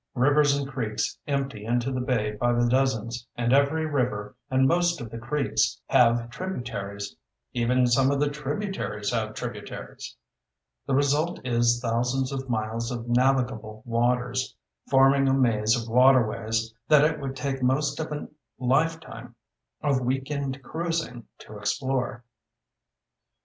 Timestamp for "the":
1.91-2.01, 2.53-2.67, 5.11-5.19, 8.19-8.27, 10.87-10.95